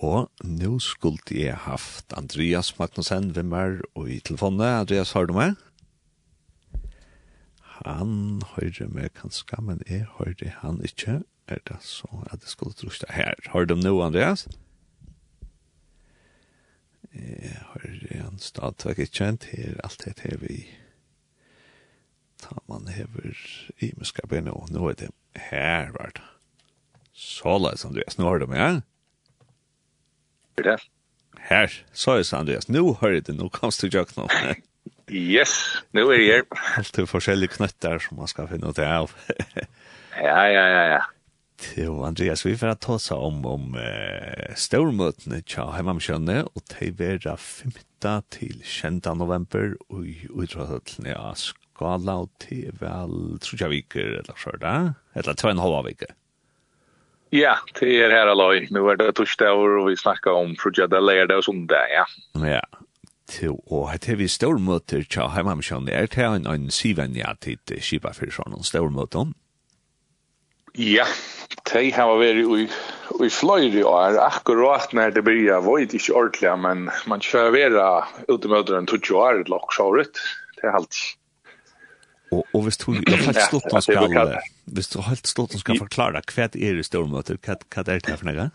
[0.00, 4.62] Og nå skulle jeg haft Andreas Magnussen ved meg og i telefonen.
[4.64, 5.58] Andreas, har du meg?
[7.80, 11.20] Han hører meg kanskje, men jeg hører han ikke.
[11.50, 13.36] Er det så at jeg skulle truske her?
[13.52, 14.46] Har du nå, Andreas?
[17.12, 19.32] Jeg hører han stadigvæk ikke.
[19.44, 20.62] Det er alt det her vi
[22.40, 23.36] ta man hever
[23.84, 26.22] i muskabene, og nå er det her, vart.
[27.12, 28.89] Så la Andreas, nå har du meg, ja?
[30.66, 30.78] det?
[31.48, 32.68] Her, så er det Andreas.
[32.68, 34.26] Nå du det, nå kan du ikke nå.
[35.10, 35.54] yes,
[35.96, 36.66] nå er jeg her.
[36.78, 39.14] Alt er forskjellige knøtter som man skal finne ut av.
[40.28, 41.00] ja, ja, ja, ja.
[41.76, 47.36] Jo, Andreas, vi får ta oss om, om uh, stormøtene tja hjemmamkjønne, og de vera
[47.36, 47.74] 5.
[48.32, 49.02] til 20.
[49.20, 54.64] november, og i utrådhetene av skala, og til vel, tror jeg viker, eller så er
[54.64, 54.78] det,
[55.20, 56.16] eller 2,5 viker.
[57.30, 58.64] Ja, det er her alloy.
[58.74, 62.06] Nu er det torsdag og vi snakkar om Frugada lärde og sånt der, ja.
[62.42, 62.62] Ja,
[63.30, 68.34] til å hette vi stormøter tja heimamisjonen er det en, en syvenja til Kipa for
[68.34, 69.30] sånn stormøter.
[70.78, 71.06] Ja,
[71.70, 72.66] de har vært i,
[73.26, 77.86] i fløyre år, akkurat når det blir, jeg vet ikke ordentlig, men man kjører være
[78.30, 80.22] utemøter enn 20 år, lakksåret,
[80.58, 81.16] det er alltid.
[82.30, 85.78] Og, og hvis du har helt stått och skal, hvis du har stått og skal
[85.78, 88.50] forklare hva er det stormötet hva, hva er det for noe?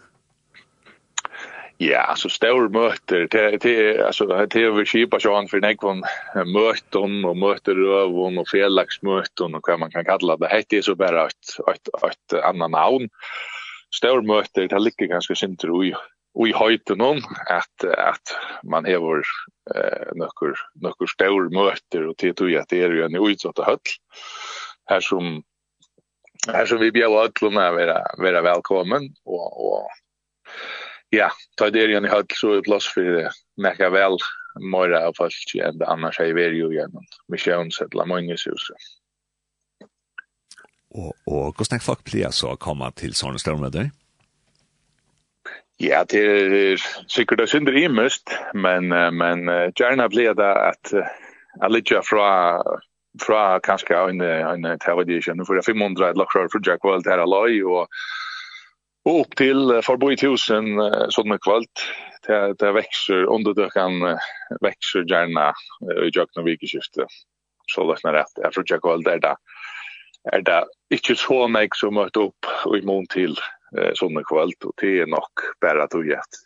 [1.77, 6.03] Ja, alltså stormöter det det alltså det är vi skipar så an för någon
[6.53, 10.63] möten och möter över och felagsmöten och vad man kan kalla det.
[10.69, 13.09] Det är så bara ett ett ett annat namn.
[13.95, 15.93] Stormöter det ligger ganska sent i
[16.43, 18.33] i høyten om at, at
[18.67, 19.23] man hever
[19.71, 23.93] eh, nøkker, nøkker større møter og til tog at det er jo en utsatt høll
[24.91, 25.37] her som
[26.45, 32.05] her som vi bjør høtlen er vera, vera velkommen og, og ja, ta det igjen
[32.05, 34.19] i høll så er plass for det nekka vel
[34.59, 38.91] mora av folk enn det annars er vi jo gjennom misjons mange mangeshuset
[40.95, 43.89] Og, og hvordan er folk blir så å komme til sånne større møter?
[45.83, 52.05] Ja, det er sikkert det synder imust, men, men gjerne blir det at jeg ligger
[52.05, 52.29] fra
[53.23, 55.43] fra kanskje en, en television.
[55.45, 57.87] For jeg 500 lakker for Jack World her aløy, og,
[59.05, 61.85] og opp til uh, forbo i tusen uh, sånn med kvalt,
[62.27, 64.01] det, det vekser, underdøkken
[64.65, 67.21] vekser gjerne uh, i Jack Norvikeskiftet.
[67.71, 69.35] Så det er rett, jeg tror Jack World er det
[70.33, 70.63] er det
[70.95, 73.35] ikke så nek som møtte opp og imot til
[73.77, 76.41] eh, sånne kvöld, og det er nok bare då gjett.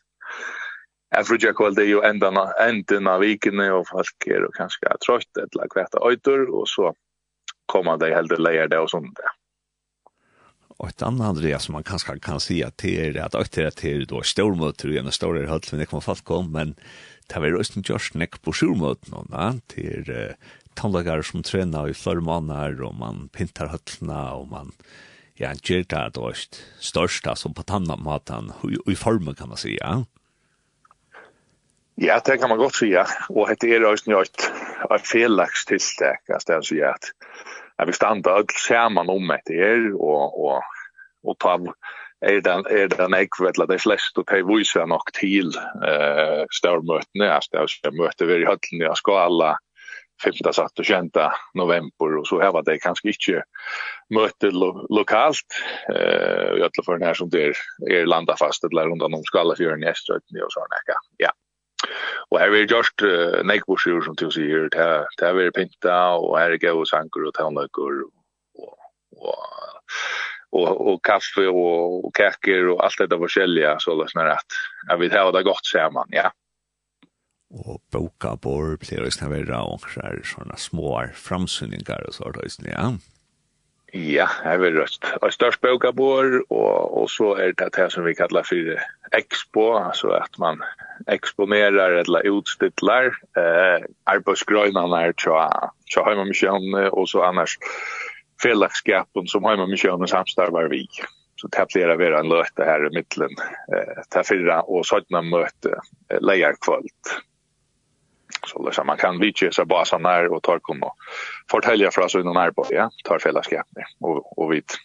[1.10, 4.52] Jeg tror ikke kvöld er jo enden av, enden av vikene, og folk er jo
[4.58, 6.94] kanskje trøyt eller kvete øyter, og så
[7.70, 9.40] kommer de heldig leier det og sånt där.
[10.80, 13.70] Och ett annat Andreas som man kanske kan se att det är att det är
[13.72, 16.76] till då stormöter igen en större höll men det kommer fast kom men
[17.28, 20.34] det var en Josh Neck på stormöten och va till
[20.74, 24.72] tandläkare som tränar i flera månader och man pintar höllna och man
[25.40, 28.52] ja, han gjør det at det størst, altså på tanna maten,
[28.88, 30.02] i formen kan man si, ja?
[32.00, 33.06] Ja, det kan man godt si, ja.
[33.30, 36.94] Og det er også noe et felaks tilstek, altså det er så ja,
[37.80, 40.64] at vi standa alt saman om det er, og, og,
[41.24, 41.58] og ta
[42.22, 45.54] er den er den ekvella de fleste og tei vísa nok til
[45.88, 49.56] eh stórmøtna, altså det er møte i í høllinni á skala
[50.24, 53.44] 15 satt og känta november og så här var det kanskje inte
[54.10, 55.60] møte lo lokalt
[55.90, 57.58] eh jag tror för den här som det er,
[57.90, 60.66] er landa fast eller rundt om skalla för en nästa och så
[61.18, 61.32] ja.
[62.32, 66.52] Og her är just uh, nekbosjur som till sig här där där är pinta her
[66.52, 68.78] er gau sanker og tärnlökor og,
[69.18, 69.36] og,
[70.52, 74.60] og, og kaffe og, og kaker og alt dette forskjellige, så det er sånn at,
[74.90, 76.30] jag vill ha det godt, ser man ja
[77.50, 82.92] og boka bor blir det snavera og sånne sånne små framsynningar og sånt där, ja.
[83.94, 85.06] Ja, jeg vil røst.
[85.22, 88.76] Og størst boka bor, og, og så er det det som vi kallar for
[89.18, 90.62] expo, altså at man
[91.10, 97.58] eksponerar eller utstillar eh, arbeidsgrøynene her til Heimamisjonen, og så annars
[98.44, 100.86] fellagskapen som Heimamisjonen samstarvar vi.
[101.40, 103.34] Så det blir det en løte her i mittlen,
[103.74, 107.16] eh, ta fyrra og sånn møte eh, leierkvalt
[108.48, 110.92] så där så man kan vitje så bara så när och tar komma
[111.52, 112.92] fortälja för oss innan när på ja.
[113.04, 113.68] Tar fällskap
[114.00, 114.78] och och vit.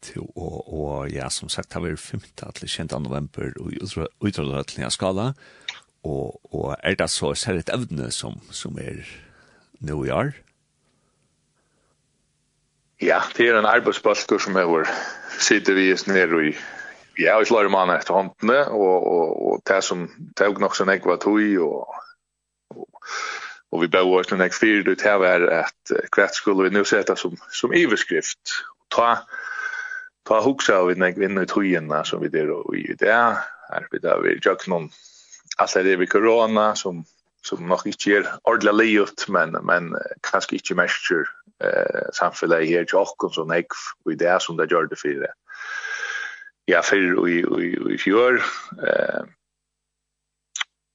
[0.00, 2.20] Till och och ja som sagt har vi 5
[2.54, 3.70] till 20 november och
[4.20, 5.34] utrotliga skala.
[6.02, 9.06] Och och är det så ser det ävne som som är
[9.78, 10.32] nu i år?
[13.02, 14.88] Ja, det er en arbeidsbalker som är vår
[15.40, 16.56] sitter vi just nere i
[17.16, 21.16] jag har slagit man efter håndene, og, og, og det som tog nog sen ekva
[21.16, 21.94] tog og,
[22.70, 22.88] og,
[23.72, 27.16] og vi blev åt den ekfyr ut her, var at kvätt skulle vi nu sette
[27.16, 28.54] som som överskrift
[28.90, 29.16] ta
[30.28, 33.12] ta huxa av den kvinnan vinner togene som vi der og i det
[33.70, 34.90] her vi där vi jag någon
[35.56, 37.04] alltså det vi korona, som
[37.42, 41.10] som nok ikke er ordentlig livet, men men kanskje ikke mest
[41.60, 43.66] eh samfället här jag och så nek
[44.10, 45.32] i det som det gjør det for det
[46.70, 48.42] ja för i i i fjör
[48.86, 49.22] eh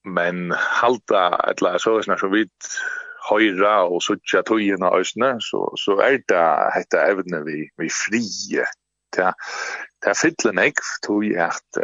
[0.06, 2.52] men halta ettla så är så vid
[3.30, 6.46] høyra og søtja tojna øsne, så, så är det
[6.76, 8.66] dette evne vi, vi frie.
[9.16, 9.32] Det,
[10.04, 10.76] ta er ek jeg
[11.08, 11.80] tøy at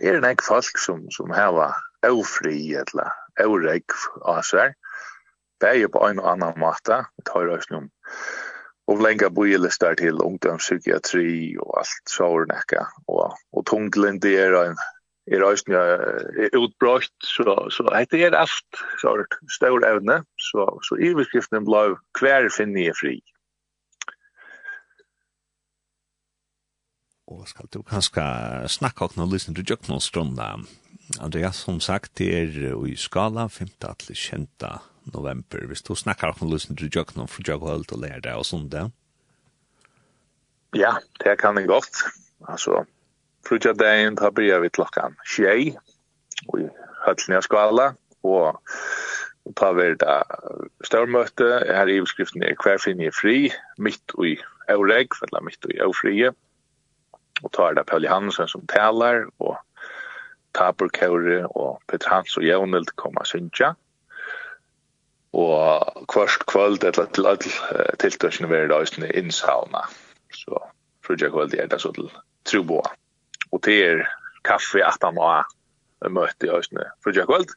[0.00, 1.70] er en jeg folk som, som heva
[2.06, 3.94] eufri eller euregg
[4.24, 4.74] av seg,
[5.60, 7.88] bæger på en annan matta tar øsne om
[8.88, 14.76] och länga bojelistar till ungdomspsykiatri och allt sårnäcka och och tunglen det är en
[15.30, 19.24] är rösten är utbrott så så det är allt så
[19.56, 23.20] stor ävne så så i beskriften blev kvar finne fri
[27.28, 28.24] Og skal du kanskje
[28.68, 30.66] snakke och noe lysen til jag någon
[31.20, 33.68] Andreas som sagt er i skala 5
[33.98, 34.80] til kända
[35.14, 35.66] november.
[35.66, 38.88] Hvis du snakker om løsene til Jøknum fra Jøkhølt og lærer deg og sånt det.
[40.76, 42.02] Ja, det kan jeg godt.
[42.48, 42.84] Altså,
[43.48, 45.76] frutja dagen tar byrja vi klokken tjei
[46.48, 46.66] og i
[47.06, 47.92] høtlen i skala
[48.26, 48.58] og
[49.56, 50.20] ta vi da
[50.84, 51.48] størmøte.
[51.66, 54.36] Her i beskriften er hver finn i fri, midt og i
[54.68, 56.34] eureg, eller midt og i eufrie.
[57.42, 59.56] Og ta er da Pauli Hansen som taler, og
[60.54, 63.72] Tabor Kaure og Petr Hans og Jønhild kommer synja.
[63.72, 63.87] Mm
[65.32, 67.40] og kvart kvöld eller til all
[68.00, 69.84] tiltøkene vi er da i innsauna.
[70.32, 70.62] Så
[71.04, 72.10] frugja kvöld er det så til
[72.44, 72.88] Truboa.
[73.52, 74.06] Og det er
[74.44, 75.44] kaffe at han var
[76.08, 77.52] møte i Østene frugja kvöld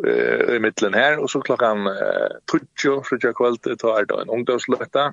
[0.00, 5.10] i middelen her, og så klokkan uh, 20 frugja kvöld tar er da en ungdomsløtta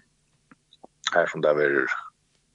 [1.13, 1.91] her som det er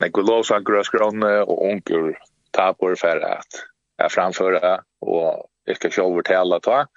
[0.01, 2.15] Nikolovsa grøsgrønne og unger
[2.55, 3.61] tapor for at
[3.99, 6.89] jeg framfører og ikke sjåver til alle tar.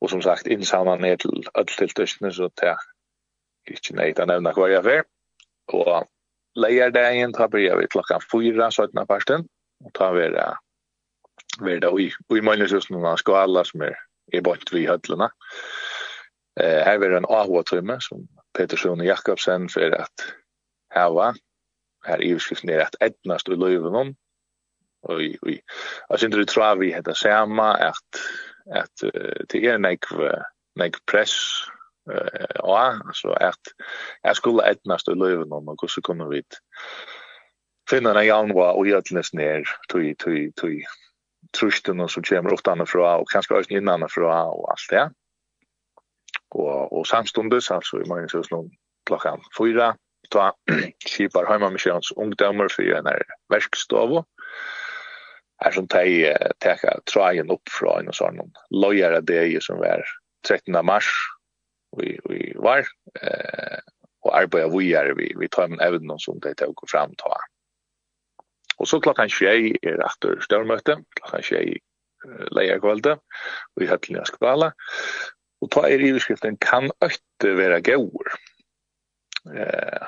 [0.00, 2.76] Og som sagt, insamman ner til ödltiltörsene så det er
[3.66, 5.04] att jag å nevne hva jeg er.
[5.68, 6.06] Og
[6.54, 9.48] leier det igjen, da blir vi klockan fyra, så öppna parsten.
[9.84, 10.56] og da blir det
[11.60, 13.96] vi da i i Malmöhusen och skala som er
[14.32, 15.28] i bort vi høtlene.
[16.60, 20.34] Eh her blir det en AH-timme som Peter Sjone Jakobsen för att
[20.94, 21.34] hava
[22.04, 24.14] her i utskriften är att ätnast och löven om
[25.02, 25.50] och i och
[26.08, 28.20] alltså inte det tror vi heter samma att
[28.74, 29.04] at
[29.52, 30.06] det er nek,
[30.76, 31.34] nek press
[32.10, 33.72] eh ja så at
[34.24, 36.42] jeg skulle etnast i löven om og så kunne vi
[37.90, 40.84] finne en jan var och jötnes ner tui tui tui
[41.52, 45.14] trusten og så kommer ofte andre fra og kanskje også innan fra og alt det.
[46.50, 48.70] og, og samstundes altså i min såslång
[49.06, 49.96] klockan fyra
[50.30, 50.52] ta
[51.10, 53.06] skipar hemma med sjans for för en
[55.64, 60.04] er som tej teka trajen opp upp från och sån lojare det som var
[60.48, 61.08] 13 mars
[61.96, 62.78] vi vi var
[63.22, 63.78] eh
[64.20, 67.36] och arbeta vidare vi vi tar en evnen som de det tog fram ta.
[68.78, 71.78] og så klockan 21 är efter störmöte, klockan 21
[72.50, 73.18] lejer kvällte
[73.74, 74.72] vi hade nye skvala
[75.60, 78.28] og ta er överskriften kan ötte være gåor.
[79.54, 80.06] Eh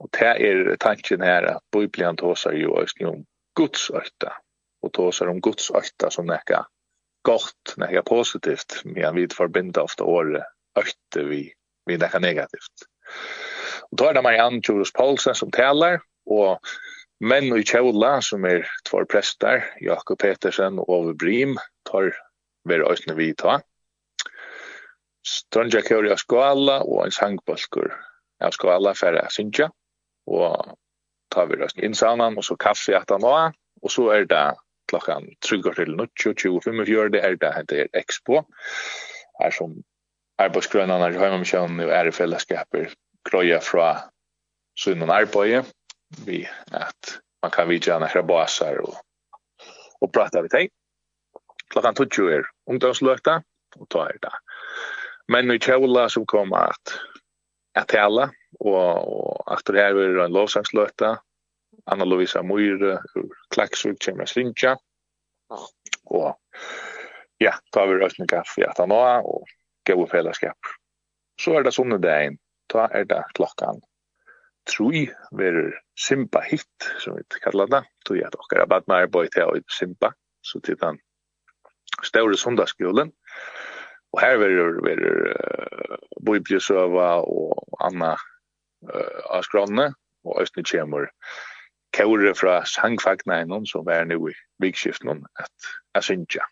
[0.00, 3.24] og ta er tanken her at Bibelen tåsar ju också om
[3.54, 4.32] Guds ötta
[4.82, 6.66] och då så de Guds ökta som näka
[7.22, 10.44] gott, näka positivt medan vi förbinder ofta år
[10.78, 11.52] ökte vi
[11.86, 12.76] vi näka negativt.
[13.90, 16.60] Och då är det Marianne Tjurus Paulsen som talar och
[17.20, 21.56] menn i kjola som er två prestar, Jakob Petersen og Ove Brim,
[21.90, 22.14] tar
[22.68, 23.58] ver øyne vi ta.
[25.26, 27.90] Strandja kjøri av skala og en sangbalkur
[28.40, 29.68] av skala færre synsja,
[30.30, 30.76] og
[31.34, 34.44] tar vi røsten innsavnan, og så kaffe at han var, og så er det
[34.88, 38.42] klockan 20 till 20.25 det är det heter det är Expo.
[39.38, 39.82] Här som
[40.38, 42.90] arbetsgrönarna har hemma med nu är det fällskaper
[43.30, 43.96] kroja från
[44.80, 45.64] sunnan arbeid
[46.26, 48.94] vi at man kan vidja några basar og,
[50.00, 50.70] og prata vi teg
[51.68, 53.42] klokkan 20 er ungdomsløkta
[53.76, 54.38] og ta er där.
[55.28, 56.94] Men nu kjola som kom at
[57.74, 58.30] at tala
[58.60, 61.16] og, og at det her er en lovsangsløkta
[61.88, 62.98] Anna Luisa Moire,
[63.54, 64.74] Klaksvik, Kjemra Svinja,
[66.12, 66.34] og
[67.40, 69.48] ja, ta vi røstning kaffe i at han og
[69.88, 70.74] gode fellesskap.
[71.40, 72.36] Så er det sånne dagen,
[72.68, 73.80] ta er det klokkan
[74.68, 79.26] troi verur Simba hit, som vi kallar det, tog jeg at okkar er badnar boi
[79.32, 80.12] til Simba,
[80.44, 81.00] så til den
[82.04, 83.12] større sundagsskolen,
[84.12, 89.92] og her verur, verur uh, boi og anna uh, av skranne,
[90.24, 91.08] og Østene kommer
[91.96, 96.46] kåre fra sangfagna noen som er nu i vikskiften at jeg synsja.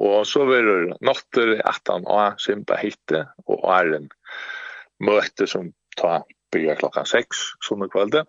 [0.00, 4.08] Og så var det notter at han og Simba hitte og Arjen
[5.02, 6.22] møte som tar
[6.54, 8.24] bygge klokka 6 sånne kvalde.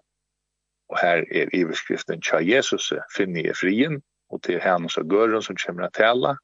[0.92, 4.02] Og her er iverskriften Tja Jesus finner i frien
[4.32, 6.36] og til henne og Gøren som kommer til alle.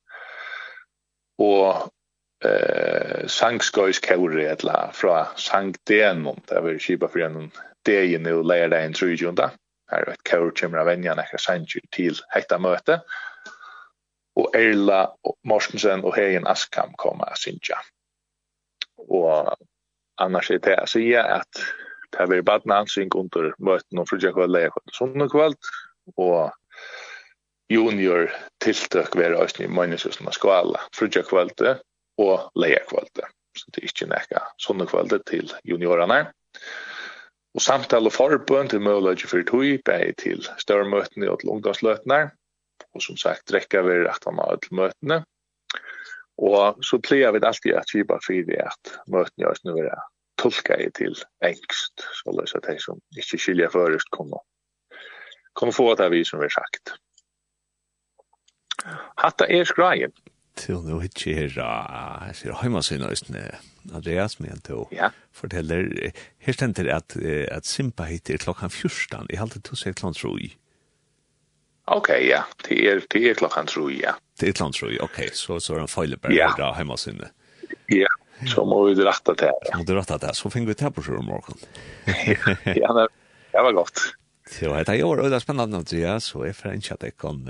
[1.42, 1.90] Og
[2.46, 7.52] eh sangskøys kåre etla fra sangdenon, det var kipa for en
[7.88, 9.52] dagen nu leir deg en trojunda.
[9.92, 13.00] Her er et kår kommer av vänjan ekra sanju til hekta møte.
[14.38, 15.08] Og Erla
[15.48, 17.80] Morsensen og Heien Askam koma att synja.
[18.98, 19.56] Og
[20.18, 21.64] annars er det å si at
[22.12, 25.56] det har vært badna badnansing under möten och frugja kväll lägger sådana kväll.
[26.16, 26.52] og
[27.70, 28.30] junior
[28.64, 31.78] tiltøk vera òsni i møgnesusna skala, frutja kvölde
[32.22, 33.28] og leia kvölde.
[33.58, 36.28] Så det er ikke nekka sånne kvölde til juniorene.
[37.58, 42.20] Og samtale forbund til mulighet for tog, bare til større møtene og til ungdomsløtene.
[42.94, 45.18] Og som sagt, drekker vi rett og slett møtene.
[46.38, 49.98] Og så pleier vi alltid at vi bare fyrir at møtene gjørs nå være
[50.38, 54.46] tolka i til engst, så løs at de som ikke skiljer først kommer.
[55.58, 56.94] kunne få det vi som vi har sagt.
[59.18, 60.14] Hatta er skreien.
[60.56, 61.50] Til nå ikke her,
[62.30, 63.26] her heimasynet,
[63.96, 65.12] Andreas med en tog, ja.
[65.36, 65.90] forteller,
[66.44, 67.16] her stender at,
[67.52, 70.52] at Simpa hittir klokkan 14, i halte to seg klokkan troi.
[71.88, 74.18] Ok, ja, det er, det er klokkan troi, ja.
[74.40, 76.52] Det er klokkan troi, ok, så, så er han feileberg ja.
[76.58, 77.32] bra hjemme sinne.
[77.92, 78.12] Ja,
[78.52, 79.54] så må vi dratta det.
[79.70, 81.62] Så må du dratta det, så finner vi det på sjøen morgen.
[82.84, 84.10] ja, det var godt.
[84.48, 87.42] Så det er jo veldig spennende, Andreas, Så jeg får en at jeg kan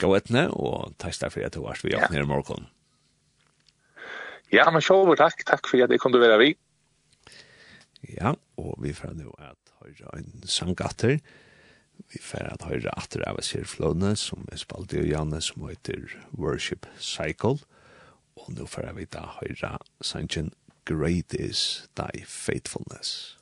[0.00, 2.66] gå etne, og takk for at du har så ved åpne i morgen.
[2.66, 2.73] Ja.
[4.54, 5.44] Ja, men själv tack.
[5.44, 6.54] Tack för att det kunde vara vi.
[8.00, 11.20] Ja, och vi får nu att höra en sangatter.
[12.12, 16.06] Vi får at høyre atter av Sir Flone som er spalt i Janne som heter
[16.30, 17.58] Worship Cycle.
[18.38, 20.52] Og nå får vi att høyre sangen
[20.86, 23.38] Great is thy faithfulness.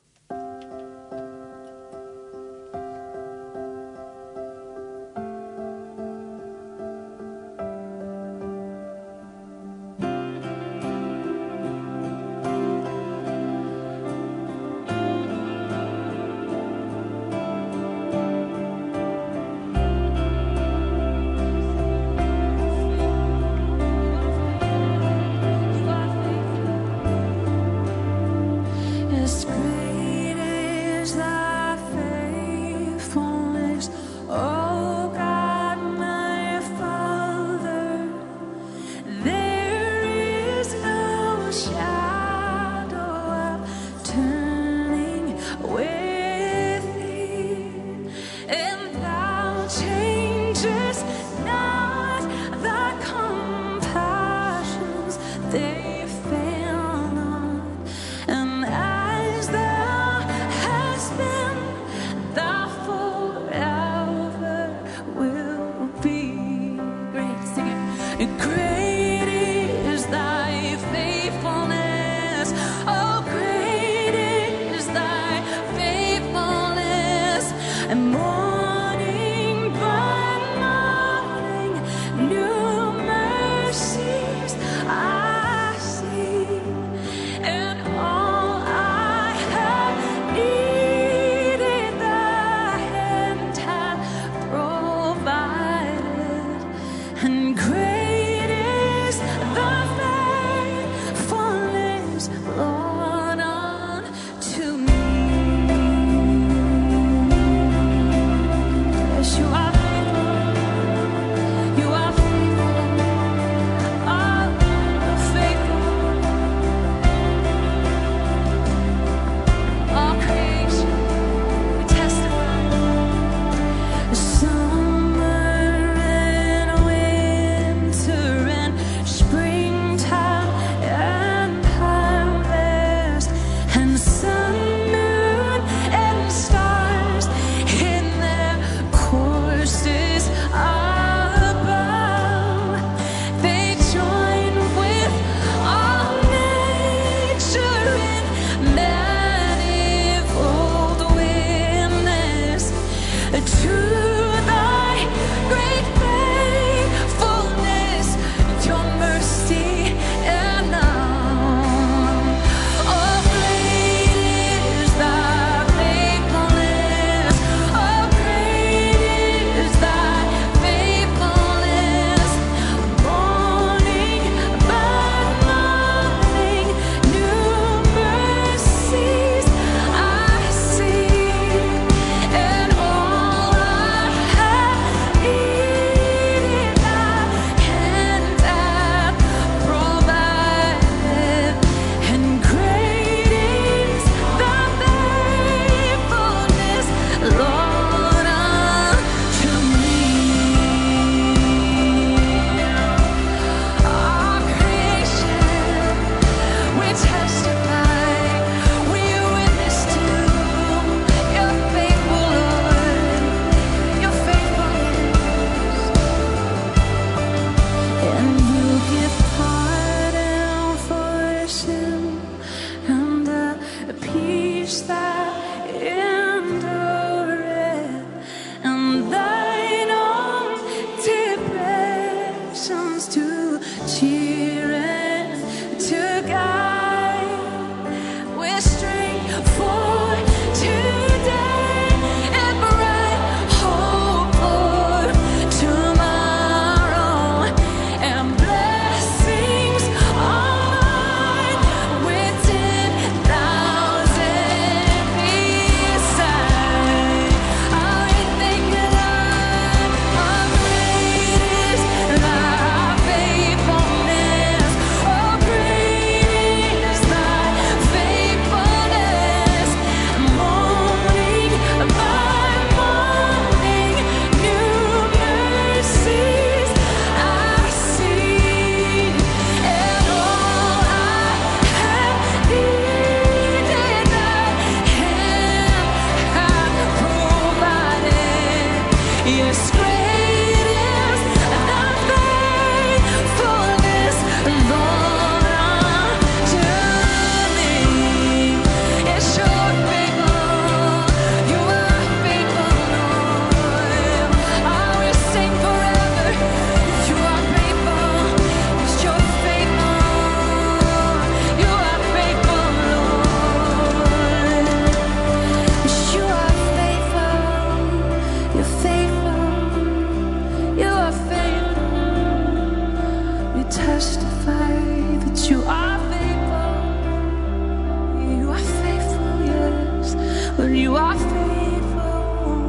[330.71, 332.59] You are faithful,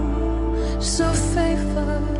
[0.81, 2.15] so faithful,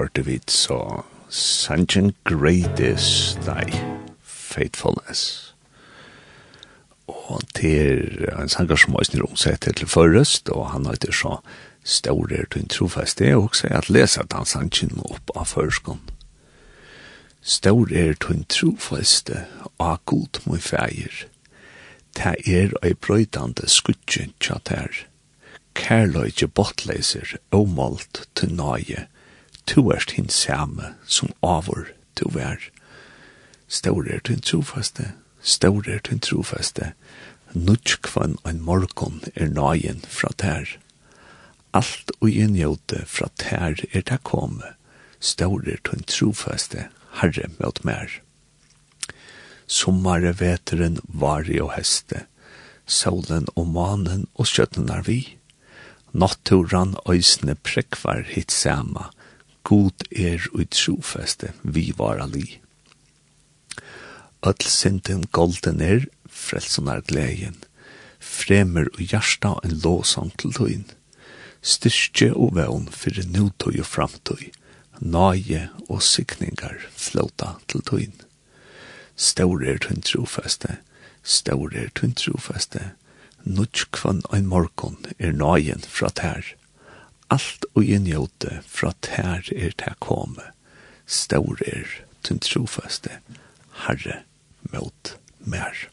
[0.00, 3.70] hørte vi så Sanchen Great is thy
[4.22, 5.54] faithfulness.
[7.06, 11.38] Og til en sanger som er snill omsett til førrest, og han heter så
[11.84, 14.22] Staurer til en trofest Det er også at lesa
[14.90, 16.19] må opp av førskånd.
[17.42, 19.46] Stor er tunn trofeste
[19.78, 21.24] og god mui feir.
[22.12, 25.06] Ta er ei brøydande skutje tja ter.
[25.74, 29.06] Kærløyge botleiser omalt til nøye.
[29.66, 32.60] Tu erst hin same som avur tu vær.
[33.68, 36.92] Stor er tunn trofaste, stor er tunn trofeste.
[37.54, 40.76] Nutskvann ein morgon er nøyen fra ter.
[41.72, 44.74] Alt og innjøte fra ter er ta komme.
[45.20, 48.20] Stor er tunn trofaste, herre mot mer.
[49.70, 52.24] Sommare veteren var i og heste,
[52.86, 55.20] solen og manen og skjøttenar vi.
[56.10, 59.10] Natturan øysne prekvar hitt sama,
[59.62, 62.58] god er ut trofeste vi var ali.
[64.42, 67.58] Öll sinten golden er, frelsunar gleden,
[68.18, 70.86] fremer og hjarta en låsang til tøyn,
[71.60, 74.48] styrke og vevn fyrir nutøy og framtøy,
[75.00, 78.16] nøye og sikningar flåta til tøyn.
[79.16, 80.78] Stor er tøyn trofeste,
[81.22, 82.92] stor er tøyn trofeste,
[83.44, 86.54] nudj kvann ein morgon er nøyen fra tær.
[87.30, 90.50] Alt og innjøte fra tær er tær kome,
[91.06, 91.88] stor er
[92.24, 93.20] tøyn trofaste,
[93.86, 94.22] herre
[94.72, 95.88] mot mer.